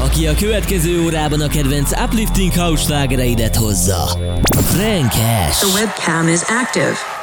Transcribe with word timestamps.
aki 0.00 0.26
a 0.26 0.34
következő 0.34 1.02
órában 1.04 1.40
a 1.40 1.48
kedvenc 1.48 2.00
uplifting 2.02 2.54
house 2.54 2.84
slágereidet 2.84 3.56
hozza. 3.56 4.18
Frankes. 4.52 5.58
The 5.58 5.80
webcam 5.80 6.28
is 6.28 6.40
active. 6.42 7.19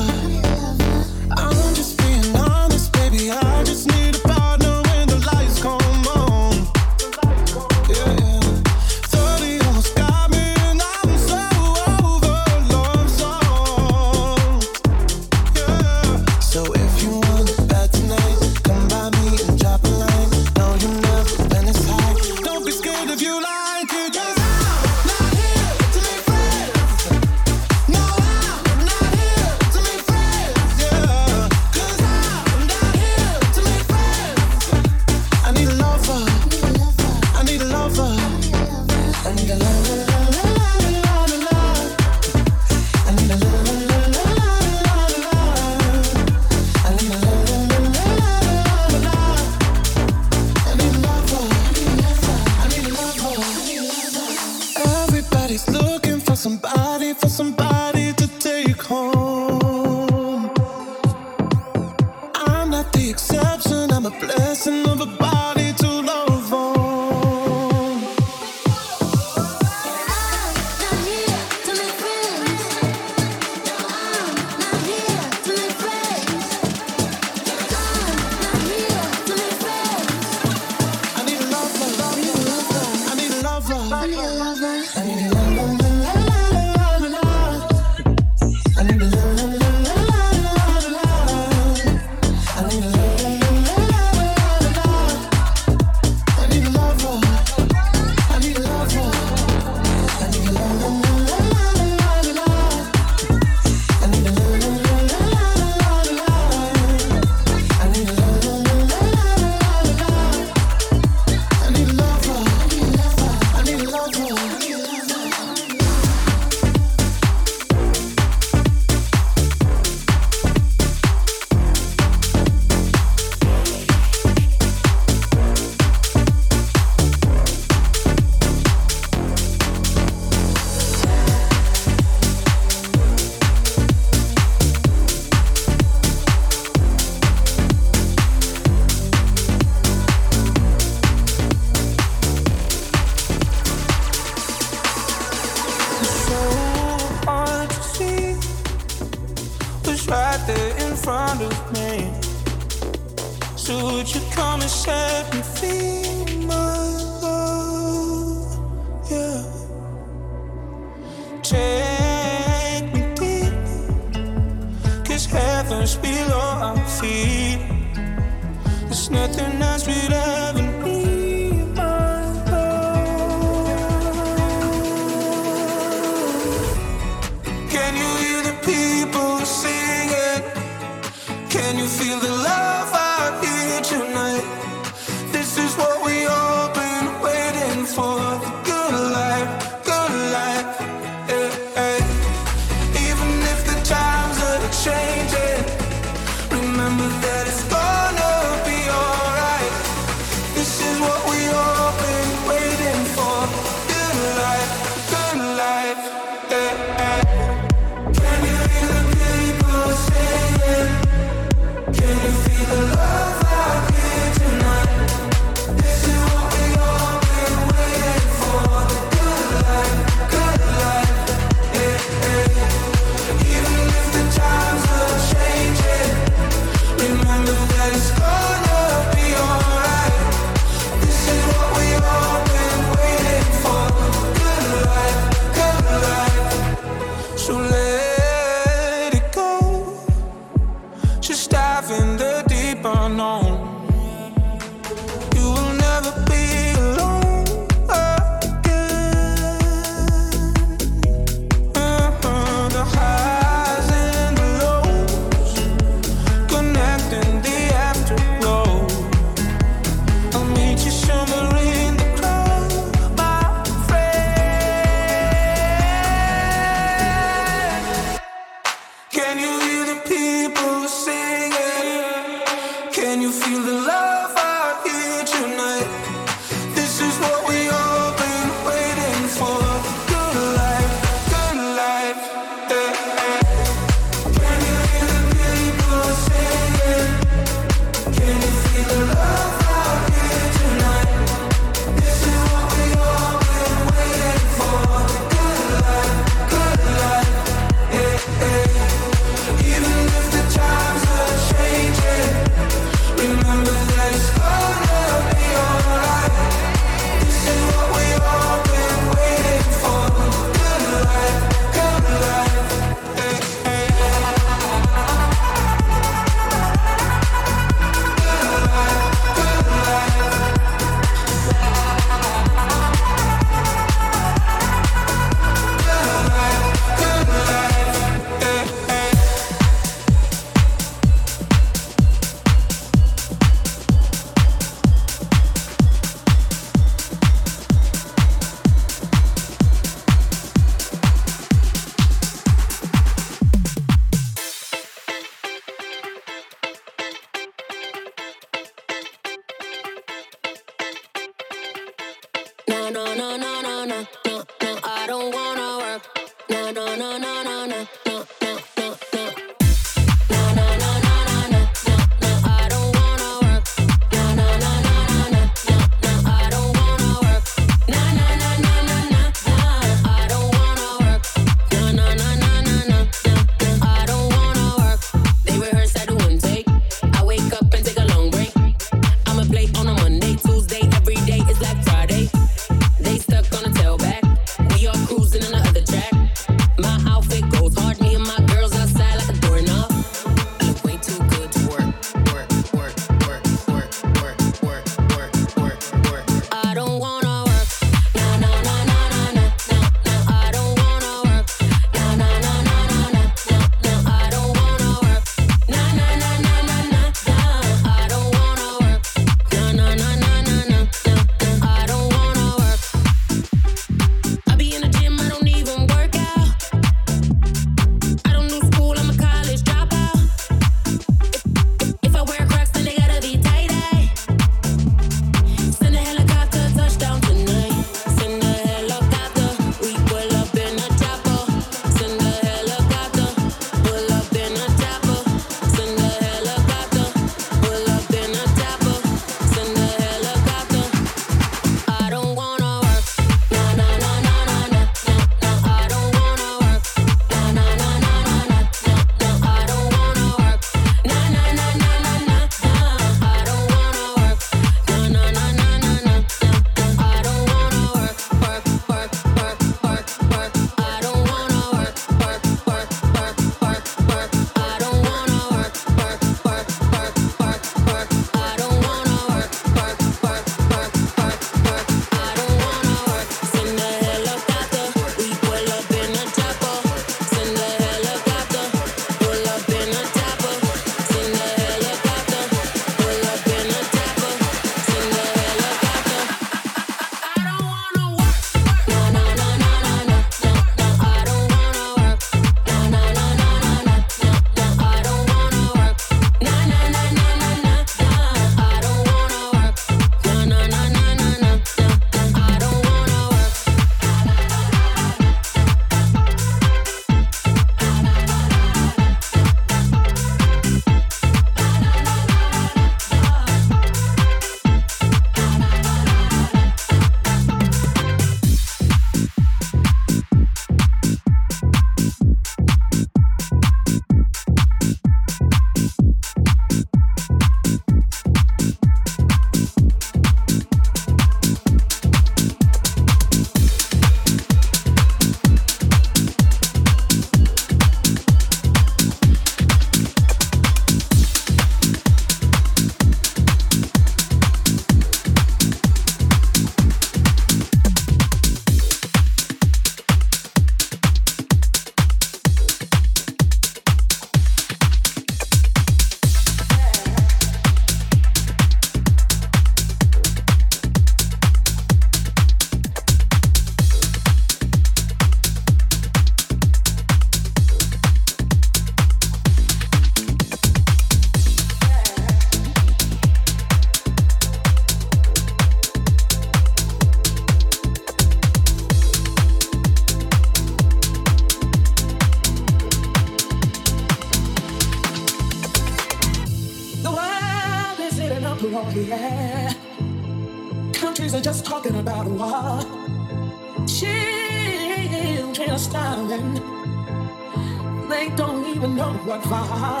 far. 599.49 600.00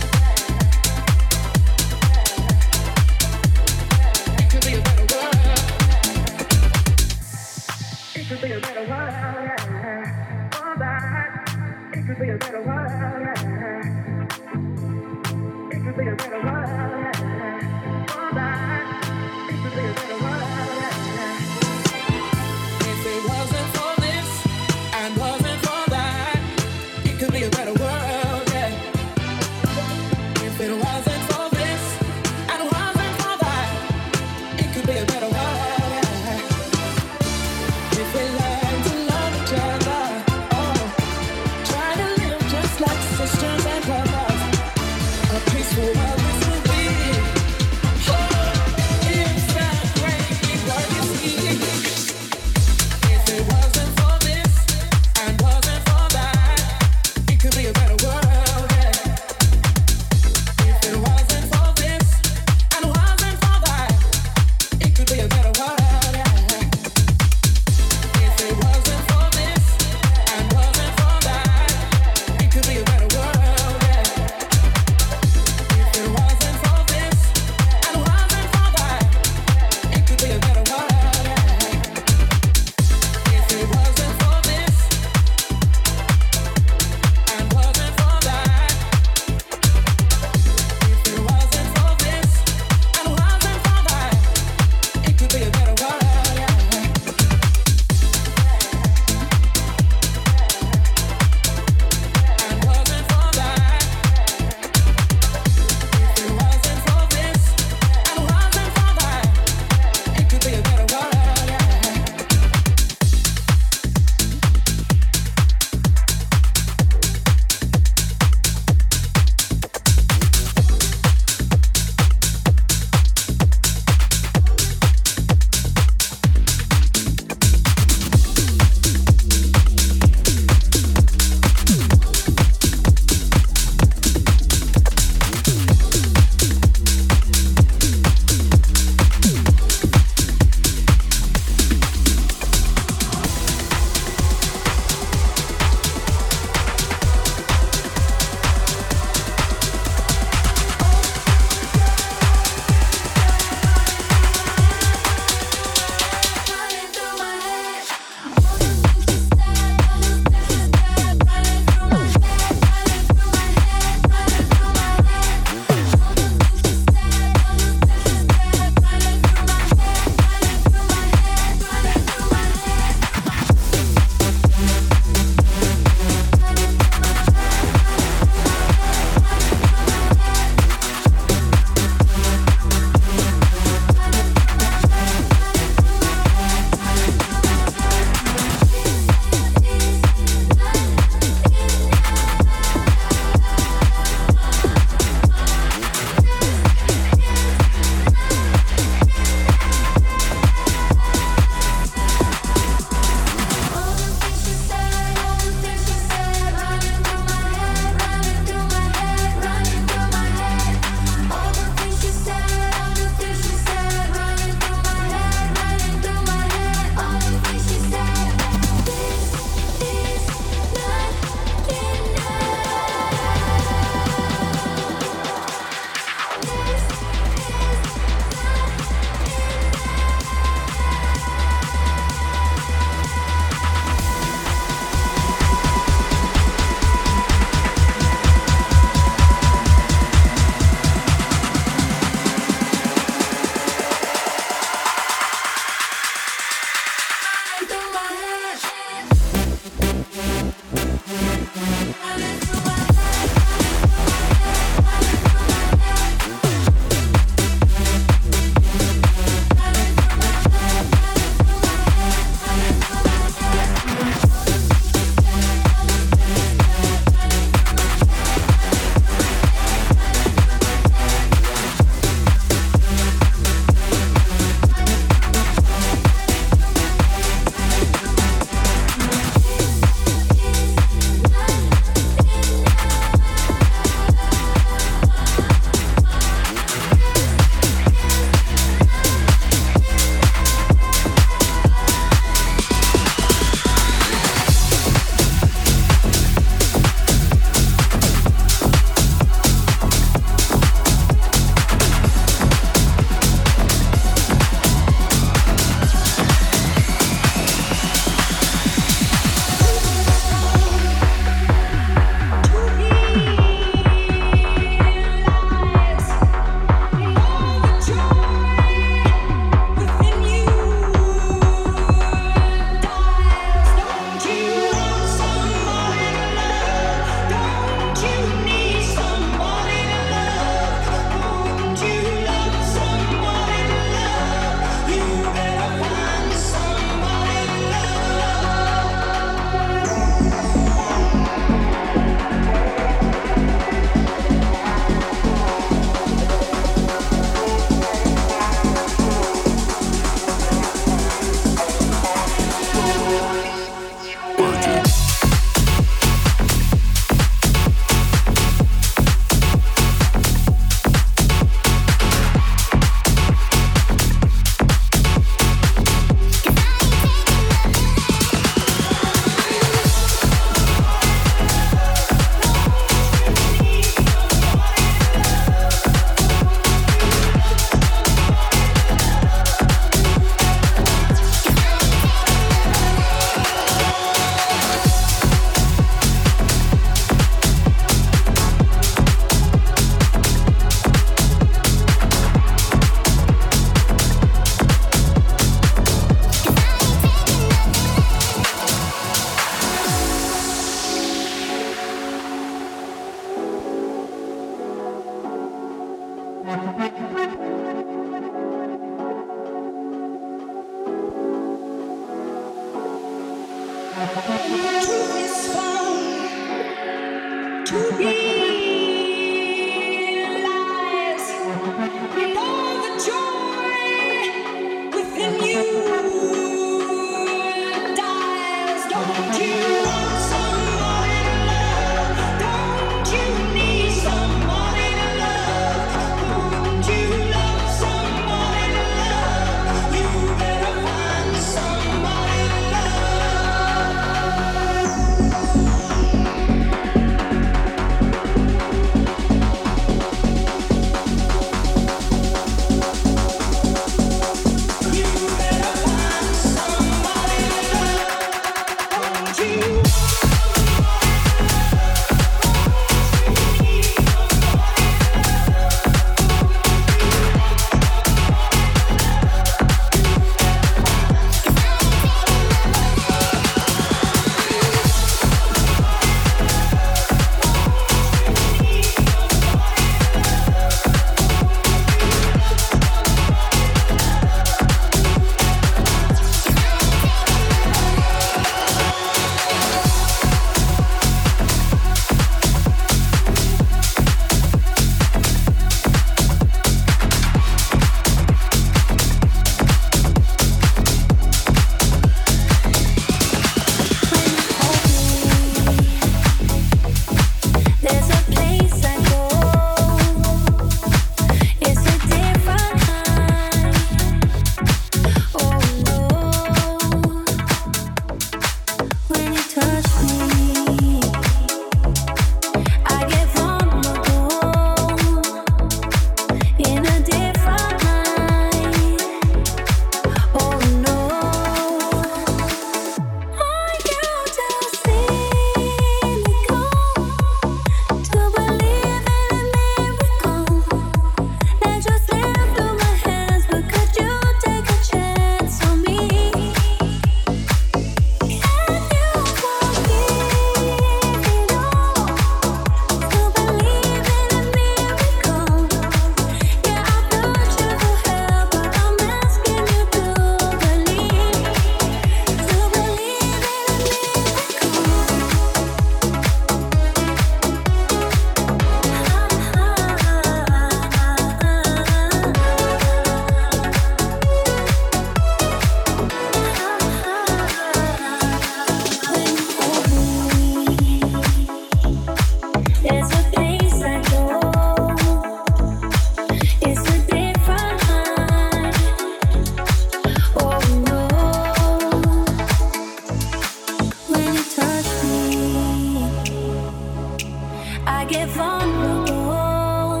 get 598.10 598.28
vulnerable 598.30 600.00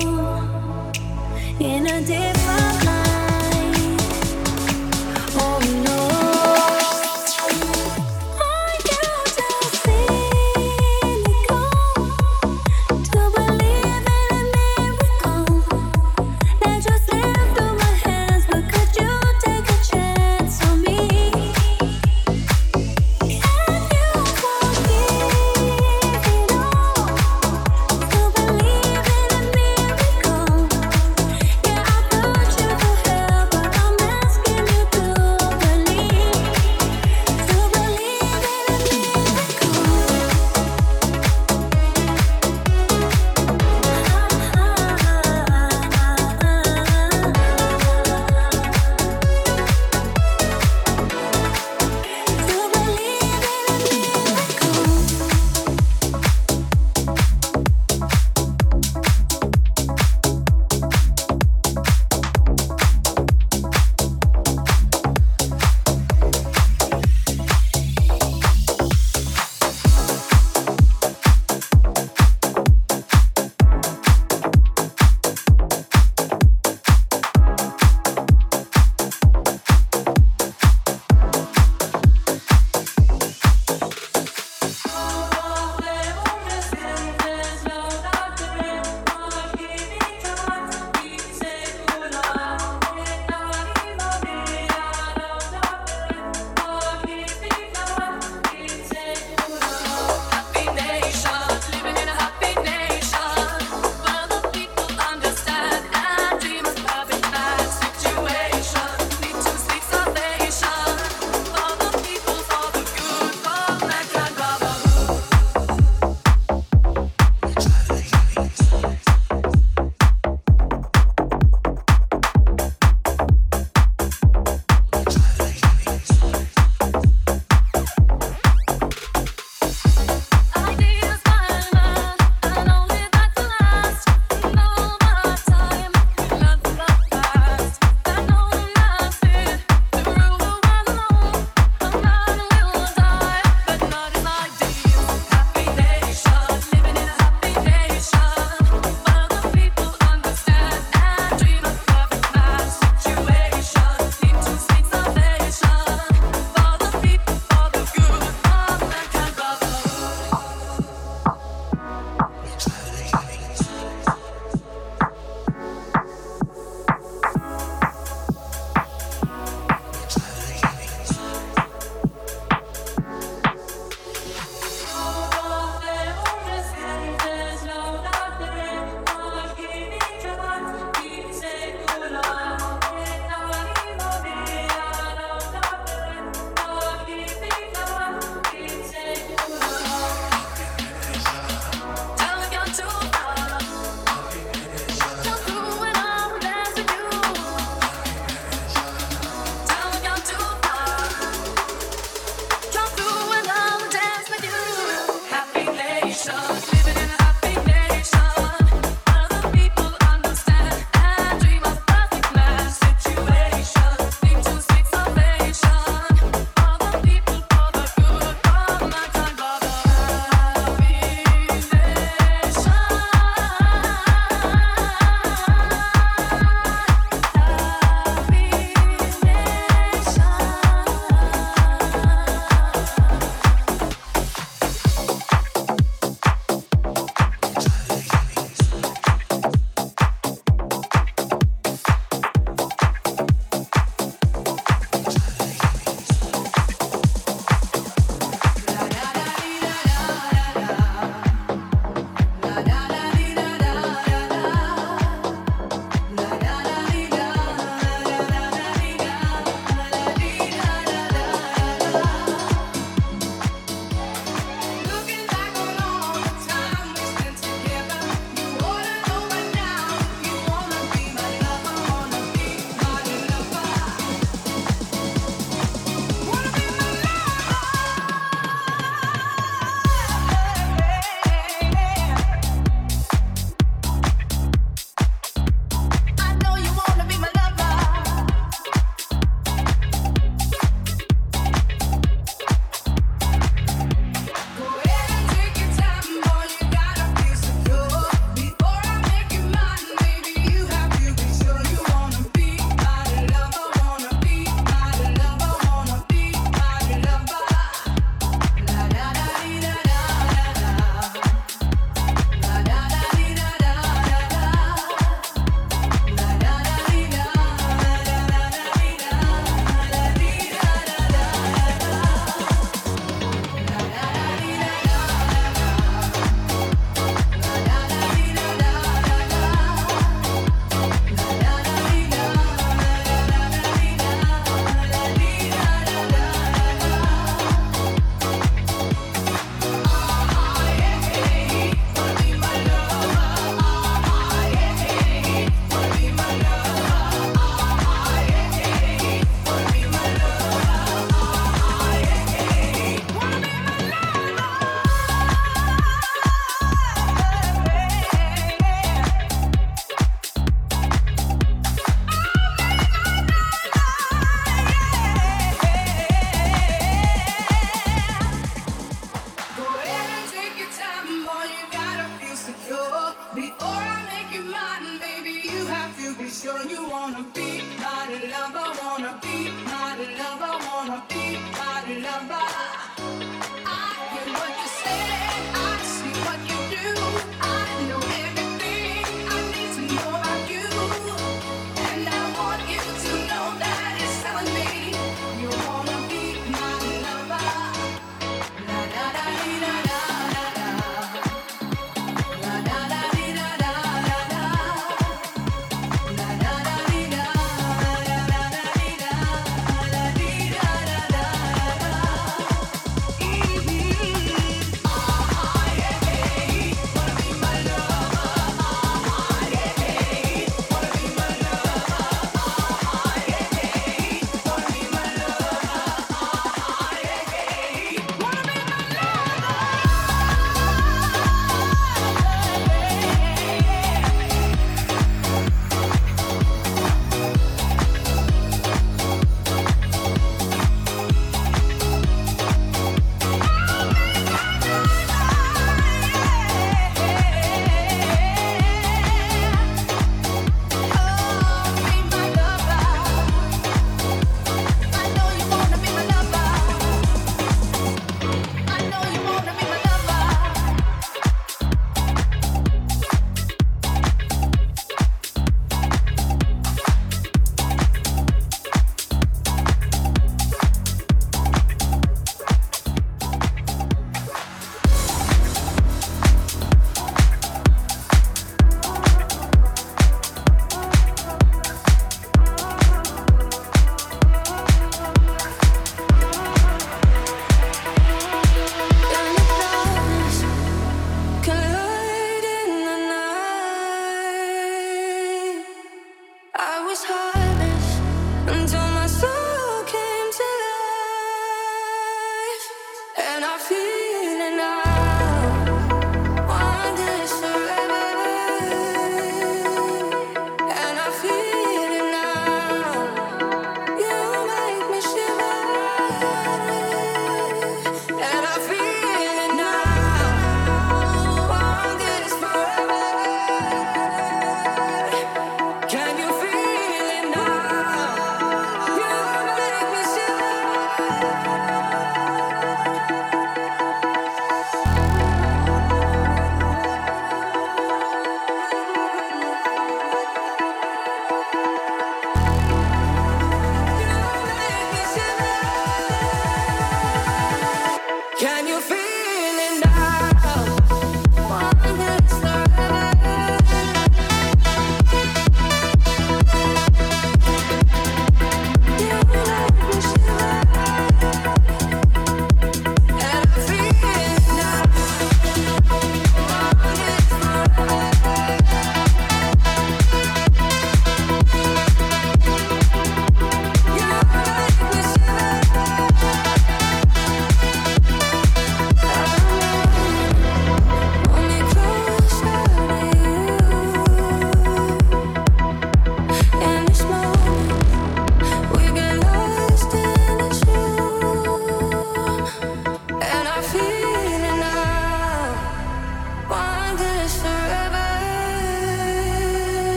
in 1.60 1.86
a 1.86 2.00
different 2.04 2.39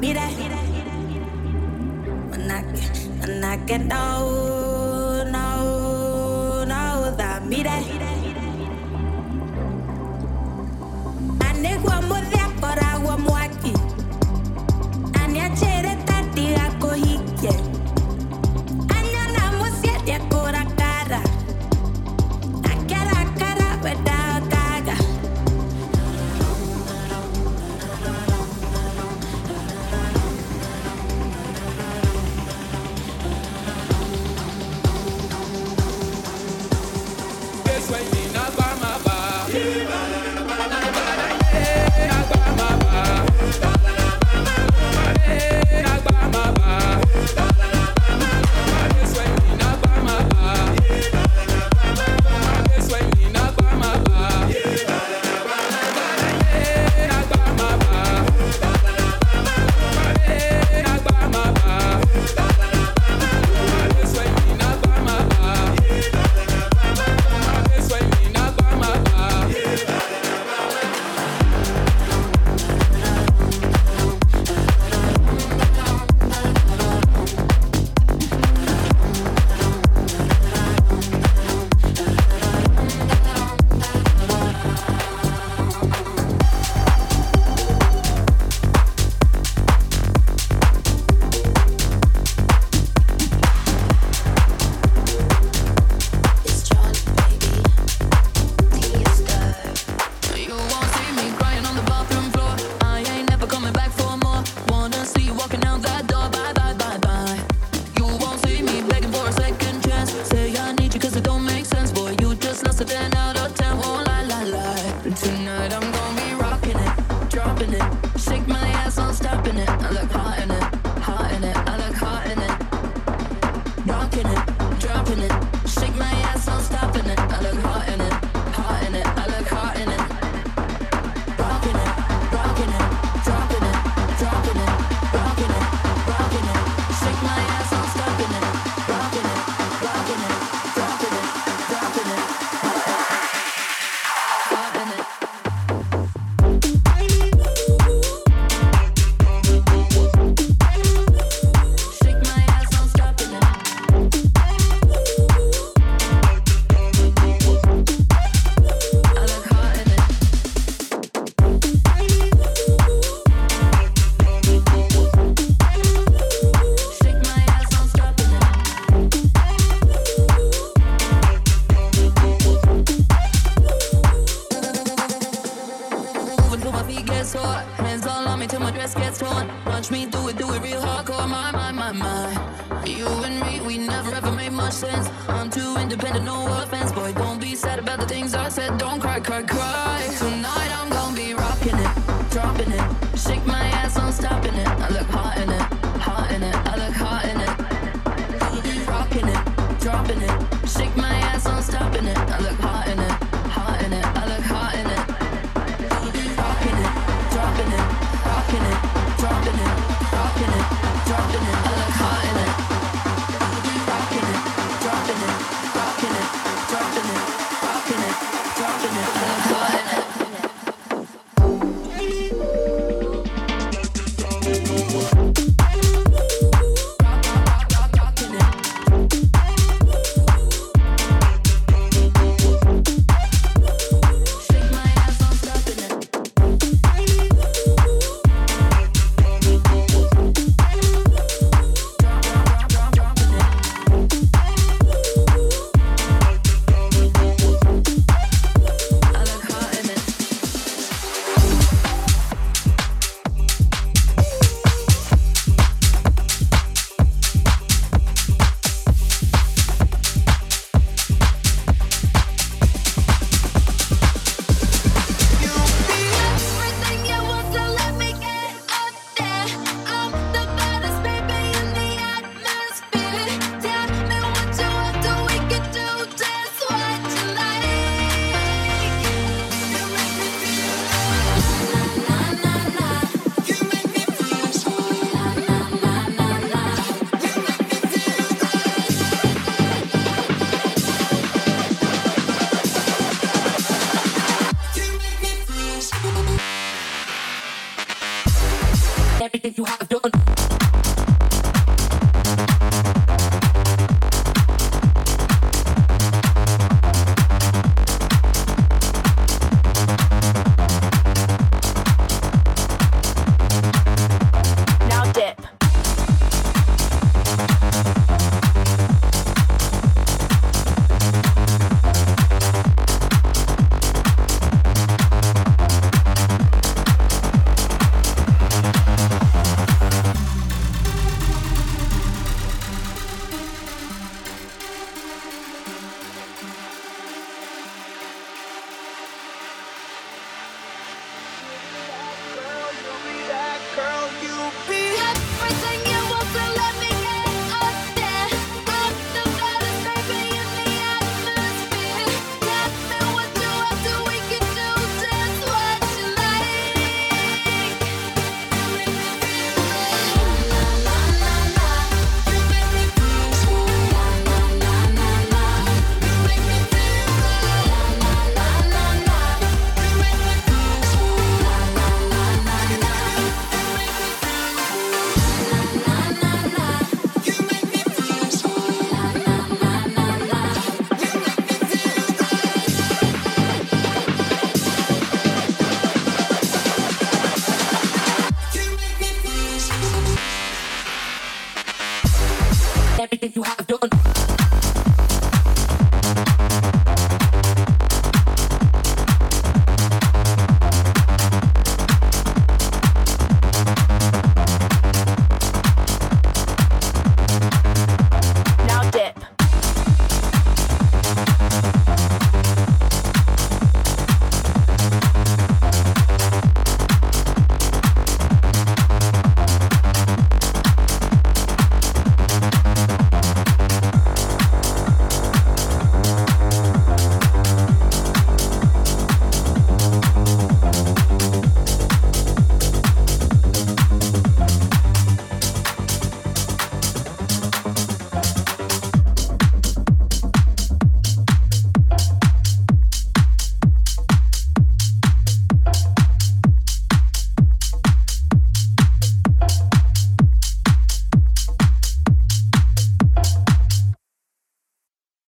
be. 0.00 0.12
When 2.30 2.50
I 2.50 2.62
get, 2.62 2.96
when 3.20 3.44
I 3.44 3.56
get, 3.66 3.84
no, 3.86 5.24
no, 5.24 6.64
no, 6.64 7.14
that 7.16 7.48
be 7.48 7.62
that. 7.62 7.95